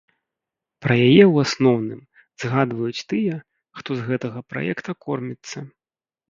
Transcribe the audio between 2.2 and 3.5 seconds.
згадваюць тыя,